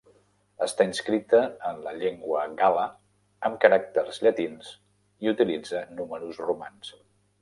Està 0.67 0.85
inscrita 0.87 1.41
en 1.71 1.83
la 1.87 1.93
llengua 1.99 2.45
gala 2.61 2.85
amb 3.49 3.59
caràcters 3.67 4.21
llatins 4.25 4.73
i 5.27 5.31
utilitza 5.37 5.85
números 6.01 6.41
romans. 6.49 6.91